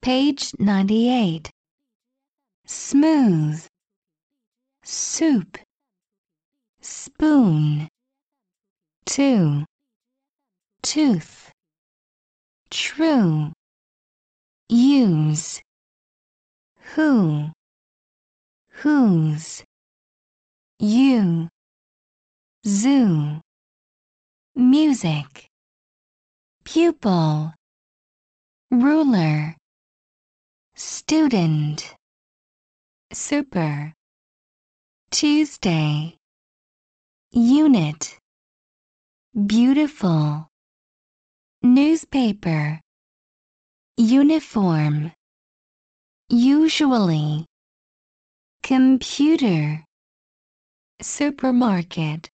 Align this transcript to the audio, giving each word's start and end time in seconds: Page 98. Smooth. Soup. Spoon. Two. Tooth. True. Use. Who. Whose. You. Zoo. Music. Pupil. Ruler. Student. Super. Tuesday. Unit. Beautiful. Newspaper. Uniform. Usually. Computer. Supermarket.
Page 0.00 0.52
98. 0.60 1.50
Smooth. 2.64 3.66
Soup. 4.84 5.58
Spoon. 6.80 7.88
Two. 9.04 9.64
Tooth. 10.82 11.50
True. 12.70 13.52
Use. 14.68 15.60
Who. 16.94 17.50
Whose. 18.70 19.64
You. 20.78 21.48
Zoo. 22.64 23.40
Music. 24.54 25.48
Pupil. 26.64 27.52
Ruler. 28.70 29.57
Student. 30.80 31.96
Super. 33.12 33.92
Tuesday. 35.10 36.16
Unit. 37.32 38.16
Beautiful. 39.34 40.46
Newspaper. 41.64 42.80
Uniform. 43.96 45.10
Usually. 46.28 47.44
Computer. 48.62 49.84
Supermarket. 51.02 52.24